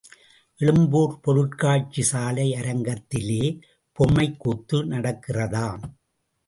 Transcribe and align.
எழும்பூர் 0.59 1.13
பொருட்காட்சி 1.21 2.03
சாலை 2.11 2.47
அரங்கத்திலே 2.61 3.43
பொம்மைக்கூத்து 3.99 4.79
நடக்கிறதாம். 4.93 5.83